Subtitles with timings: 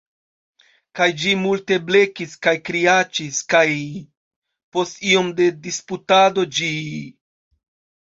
[0.99, 3.63] Kaj ĝi multe blekis kaj kriaĉis kaj…
[4.81, 6.77] post iom de disputado ĝi…